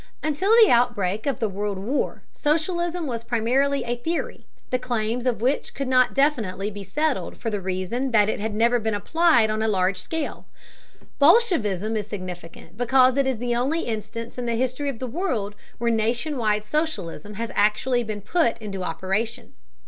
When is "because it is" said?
12.77-13.37